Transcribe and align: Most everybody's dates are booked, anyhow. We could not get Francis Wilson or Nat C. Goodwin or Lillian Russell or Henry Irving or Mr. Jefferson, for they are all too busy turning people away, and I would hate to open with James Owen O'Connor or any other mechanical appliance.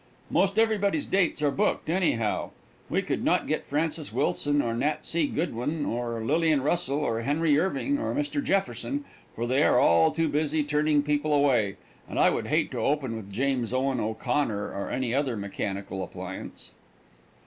Most 0.31 0.57
everybody's 0.57 1.05
dates 1.05 1.43
are 1.43 1.51
booked, 1.51 1.87
anyhow. 1.87 2.49
We 2.89 3.03
could 3.03 3.23
not 3.23 3.45
get 3.45 3.67
Francis 3.67 4.11
Wilson 4.11 4.59
or 4.59 4.73
Nat 4.73 5.05
C. 5.05 5.27
Goodwin 5.27 5.85
or 5.85 6.25
Lillian 6.25 6.63
Russell 6.63 6.97
or 6.97 7.21
Henry 7.21 7.59
Irving 7.59 7.99
or 7.99 8.15
Mr. 8.15 8.43
Jefferson, 8.43 9.05
for 9.35 9.45
they 9.45 9.61
are 9.61 9.79
all 9.79 10.11
too 10.11 10.27
busy 10.27 10.63
turning 10.63 11.03
people 11.03 11.35
away, 11.35 11.75
and 12.09 12.17
I 12.17 12.31
would 12.31 12.47
hate 12.47 12.71
to 12.71 12.79
open 12.79 13.15
with 13.15 13.31
James 13.31 13.73
Owen 13.73 13.99
O'Connor 13.99 14.73
or 14.73 14.89
any 14.89 15.13
other 15.13 15.37
mechanical 15.37 16.03
appliance. 16.03 16.71